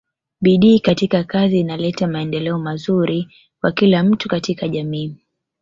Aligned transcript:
bidii 0.41 0.79
katika 0.79 1.23
kazi 1.23 1.59
inaleta 1.59 2.07
maendeleo 2.07 2.59
manzuri 2.59 3.27
kwa 3.61 3.71
kila 3.71 4.03
mtu 4.03 4.29
katika 4.29 4.67
jamii 4.67 5.15